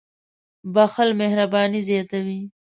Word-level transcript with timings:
•بښل 0.73 1.09
مهرباني 1.21 1.81
زیاتوي. 1.89 2.39